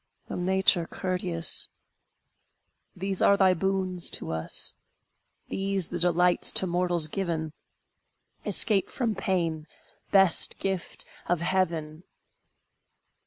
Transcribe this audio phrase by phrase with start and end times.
[0.31, 1.69] O Nature courteous!
[2.95, 4.73] These are thy boons to us,
[5.49, 7.53] These the delights to mortals given!
[8.43, 9.67] Escape from pain,
[10.09, 12.01] best gift of heaven!